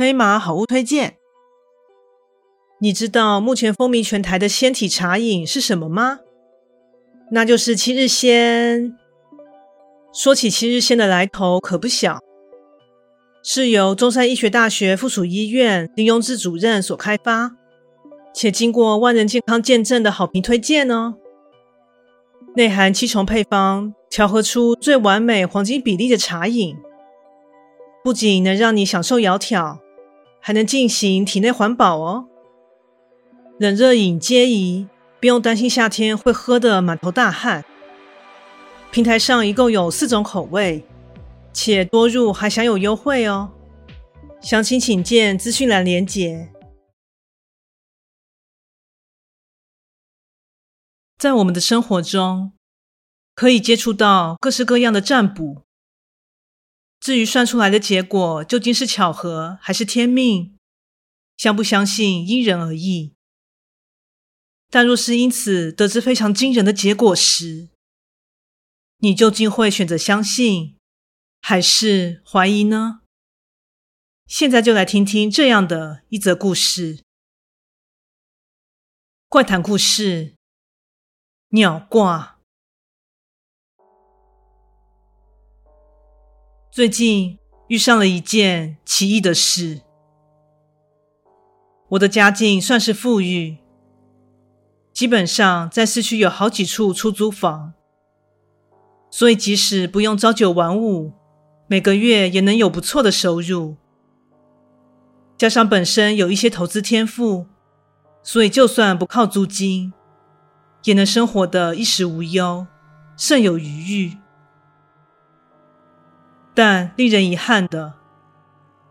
[0.00, 1.18] 飞马好物推荐，
[2.78, 6.20] 你知道目前风靡全台的仙体茶饮是什么吗？
[7.32, 8.96] 那就是七日仙。
[10.10, 12.18] 说起七日仙的来头可不小，
[13.42, 17.54] 是由中山医学大学附属医院林庸志主任所开发，
[18.32, 21.16] 且经过万人健康见证的好评推荐哦。
[22.56, 26.78] 内含七重配方，调和出最完美黄金比例的茶饮，
[28.02, 29.78] 不仅能让你享受窈窕，
[30.40, 32.26] 还能进行体内环保哦。
[33.58, 34.88] 冷热饮皆宜，
[35.20, 37.64] 不用担心夏天会喝得满头大汗。
[38.90, 40.84] 平台上一共有四种口味，
[41.52, 43.52] 且多入还享有优惠哦。
[44.40, 46.50] 详情请见资讯栏连结。
[51.18, 52.52] 在我们的生活中，
[53.34, 55.62] 可以接触到各式各样的占卜。
[57.10, 60.56] 至于算出来的结果究竟是巧合还是天命，
[61.36, 63.14] 相不相信因人而异。
[64.68, 67.70] 但若是因此得知非常惊人的结果时，
[68.98, 70.76] 你究竟会选择相信，
[71.42, 73.00] 还是怀疑呢？
[74.28, 77.02] 现在就来听听这样的一则故事。
[79.28, 80.36] 怪谈故事：
[81.48, 82.39] 鸟卦。
[86.80, 87.38] 最近
[87.68, 89.82] 遇上了一件奇异的事。
[91.90, 93.58] 我的家境算是富裕，
[94.90, 97.74] 基本上在市区有好几处出租房。
[99.10, 101.12] 所以，即使不用朝九晚五，
[101.66, 103.76] 每个月也能有不错的收入。
[105.36, 107.44] 加上本身有一些投资天赋，
[108.22, 109.92] 所以就算不靠租金，
[110.84, 112.66] 也能生活得衣食无忧，
[113.18, 114.16] 甚有余裕。
[116.54, 117.94] 但令人遗憾的，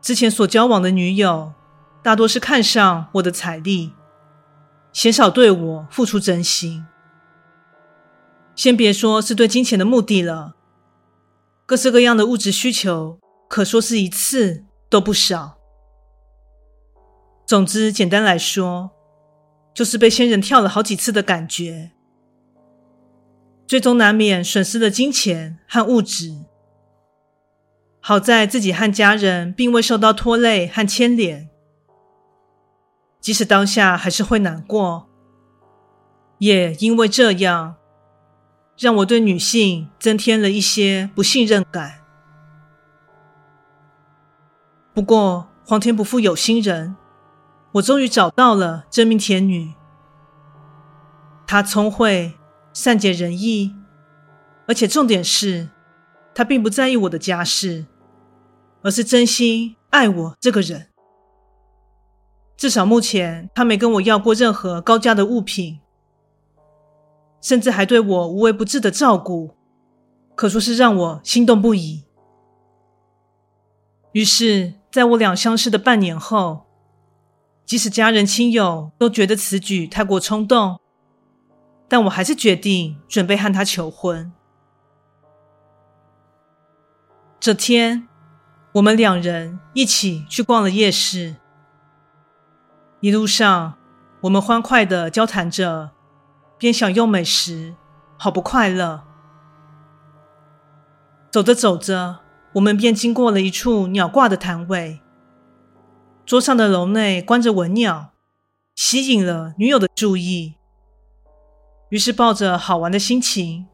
[0.00, 1.52] 之前所交往的女友，
[2.02, 3.92] 大多是看上我的财力，
[4.92, 6.84] 鲜少对我付出真心。
[8.54, 10.54] 先别说是对金钱的目的了，
[11.64, 13.18] 各式各样的物质需求，
[13.48, 15.58] 可说是一次都不少。
[17.46, 18.90] 总之，简单来说，
[19.74, 21.92] 就是被仙人跳了好几次的感觉，
[23.66, 26.44] 最终难免损失了金钱和物质。
[28.04, 31.48] 好在自己和家人并未受到拖累和牵连，
[33.20, 35.08] 即使当下还是会难过，
[36.38, 37.76] 也因为这样。
[38.78, 42.00] 让我对女性增添了一些不信任感。
[44.92, 46.96] 不过，皇天不负有心人，
[47.72, 49.74] 我终于找到了真命天女。
[51.46, 52.32] 她聪慧、
[52.72, 53.76] 善解人意，
[54.66, 55.68] 而且重点是，
[56.34, 57.84] 她并不在意我的家世，
[58.82, 60.88] 而是真心爱我这个人。
[62.56, 65.80] 至少目前，他没跟我要过任何高价的物品。
[67.40, 69.56] 甚至还对我无微不至的照顾，
[70.36, 72.04] 可说是让我心动不已。
[74.12, 76.66] 于是，在我俩相识的半年后，
[77.64, 80.78] 即使家人亲友都觉得此举太过冲动，
[81.88, 84.32] 但我还是决定准备和他求婚。
[87.40, 88.06] 这天，
[88.74, 91.36] 我们两人一起去逛了夜市，
[93.00, 93.74] 一路上
[94.22, 95.90] 我们欢快地交谈着。
[96.56, 97.74] 边享用美食，
[98.16, 99.02] 好不快乐。
[101.28, 102.20] 走着走着，
[102.52, 105.00] 我们便经过了一处鸟挂的摊位。
[106.24, 108.12] 桌上的笼内关着文鸟，
[108.76, 110.54] 吸引了女友的注意。
[111.88, 113.66] 于是抱着好玩的心情，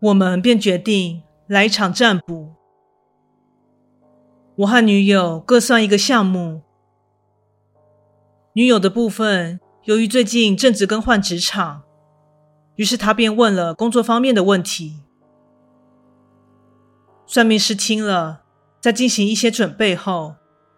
[0.00, 2.54] 我们便决定来一场占卜。
[4.56, 6.62] 我和女友各算一个项目。
[8.54, 9.60] 女友的部分。
[9.84, 11.82] 由于最近正值更换职场，
[12.76, 15.00] 于是他便问了工作方面的问题。
[17.26, 18.42] 算命师听了，
[18.80, 20.36] 在进行一些准备后，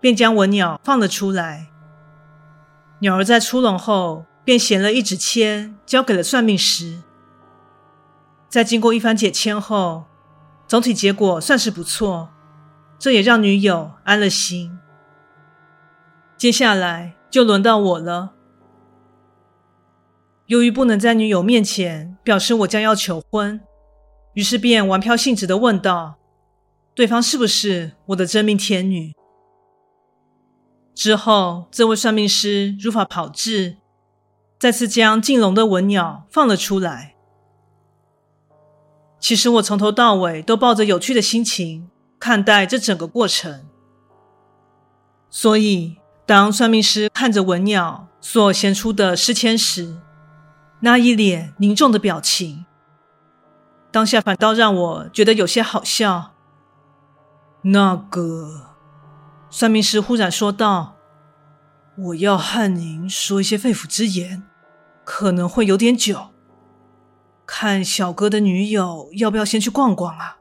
[0.00, 1.66] 便将文鸟放了出来。
[3.00, 7.02] 鸟儿在出笼后，便衔了一纸签，交给了算命师。
[8.48, 10.04] 在经过一番解签后，
[10.66, 12.30] 总体结果算是不错，
[12.98, 14.78] 这也让女友安了心。
[16.36, 18.32] 接下来就轮到我了。
[20.46, 23.60] 由于不能在女友面前表示我将要求婚，
[24.34, 26.16] 于是便玩票性质的问道
[26.94, 29.12] ：“对方是不是我的真命天女？”
[30.94, 33.76] 之后，这位算命师如法炮制，
[34.58, 37.16] 再次将进笼的文鸟放了出来。
[39.18, 43.66] 其实我从头到尾都抱着有趣的心情看待这整个过程，
[45.30, 49.98] 所以当算命师看着文鸟所现出的诗签时，
[50.80, 52.66] 那一脸凝重的表情，
[53.90, 56.32] 当下反倒让我觉得有些好笑。
[57.62, 58.72] 那个
[59.50, 60.96] 算命师忽然说道
[61.98, 64.44] ：“我要和您说一些肺腑之言，
[65.04, 66.28] 可能会有点久。
[67.44, 70.38] 看小哥的女友要不要先去逛逛啊？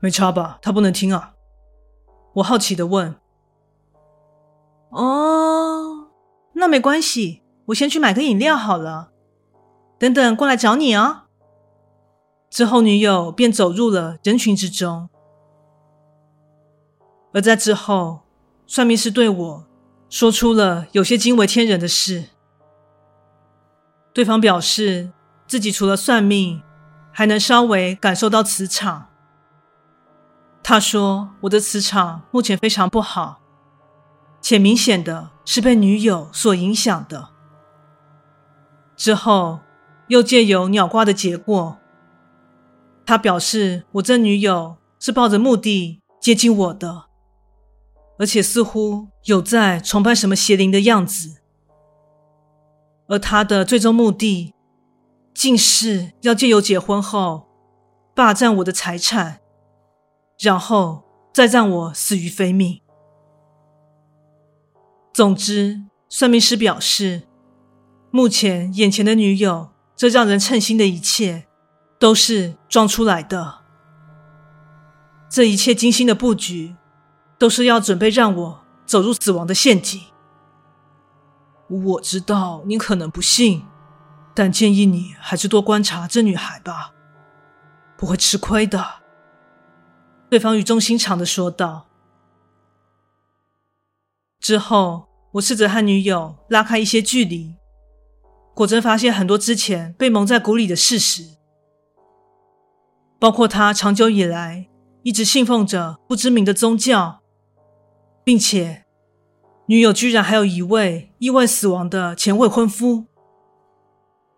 [0.00, 0.58] 没差吧？
[0.62, 1.34] 他不能听啊。”
[2.34, 3.16] 我好奇的问
[4.90, 6.08] ：“哦，
[6.54, 9.10] 那没关系。”我先去买个饮料好了，
[9.98, 11.24] 等等过来找你哦。
[12.48, 15.10] 之后，女友便走入了人群之中。
[17.34, 18.20] 而在之后，
[18.66, 19.66] 算命师对我
[20.08, 22.30] 说出了有些惊为天人的事。
[24.14, 25.12] 对方表示
[25.46, 26.62] 自己除了算命，
[27.12, 29.10] 还能稍微感受到磁场。
[30.68, 33.40] 他说：“我的磁场目前非常不好，
[34.42, 37.30] 且明显的是被女友所影响的。”
[38.94, 39.60] 之后，
[40.08, 41.78] 又借由鸟卦的结果，
[43.06, 47.04] 他表示我这女友是抱着目的接近我的，
[48.18, 51.40] 而且似乎有在崇拜什么邪灵的样子，
[53.06, 54.52] 而他的最终目的，
[55.32, 57.48] 竟是要借由结婚后
[58.14, 59.40] 霸占我的财产，
[60.38, 62.80] 然后再让我死于非命。
[65.12, 67.24] 总之，算命师表示。
[68.10, 71.46] 目前眼前的女友，这让人称心的一切，
[71.98, 73.58] 都是装出来的。
[75.28, 76.74] 这一切精心的布局，
[77.36, 80.00] 都是要准备让我走入死亡的陷阱。
[81.68, 83.66] 我知道你可能不信，
[84.34, 86.94] 但建议你还是多观察这女孩吧，
[87.98, 88.82] 不会吃亏的。
[90.30, 91.88] 对方语重心长的说道。
[94.40, 97.54] 之后，我试着和女友拉开一些距离。
[98.54, 101.36] 果真发现很多之前被蒙在鼓里的事实，
[103.18, 104.68] 包括他长久以来
[105.02, 107.20] 一直信奉着不知名的宗教，
[108.24, 108.84] 并且
[109.66, 113.06] 女友居然还有一位意外死亡的前未婚夫。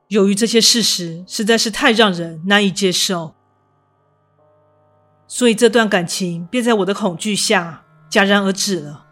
[0.08, 3.34] 由于这些事实实在是太让人难以接受，
[5.32, 9.06] 所以这段感情便在我的恐惧下戛然而止了。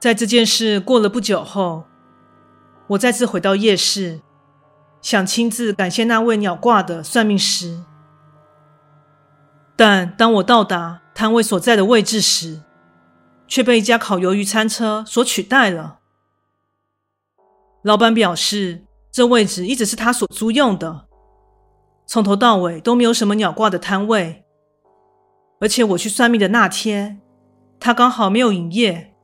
[0.00, 1.84] 在这件事过了不久后。
[2.88, 4.20] 我再次回到夜市，
[5.00, 7.82] 想亲自感谢那位鸟卦的算命师。
[9.74, 12.60] 但当我到达摊位所在的位置时，
[13.48, 16.00] 却被一家烤鱿鱼餐车所取代了。
[17.82, 21.06] 老板表示，这位置一直是他所租用的，
[22.06, 24.44] 从头到尾都没有什么鸟挂的摊位。
[25.60, 27.20] 而且我去算命的那天，
[27.80, 29.14] 他刚好没有营业，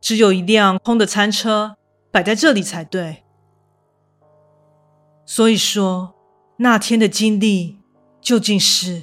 [0.00, 1.76] 只有一辆空的餐车。
[2.10, 3.22] 摆在这里才对。
[5.26, 6.14] 所以说，
[6.56, 7.78] 那天的经历
[8.20, 9.02] 究竟是……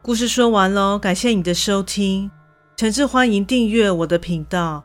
[0.00, 2.30] 故事说完喽，感谢你的收听，
[2.76, 4.84] 诚挚欢迎订阅我的频道。